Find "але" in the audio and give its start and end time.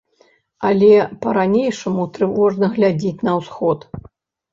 0.69-0.87